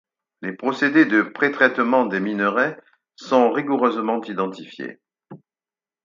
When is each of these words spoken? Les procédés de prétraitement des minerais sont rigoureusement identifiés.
Les 0.41 0.51
procédés 0.53 1.05
de 1.05 1.21
prétraitement 1.21 2.07
des 2.07 2.19
minerais 2.19 2.75
sont 3.17 3.51
rigoureusement 3.51 4.19
identifiés. 4.23 4.99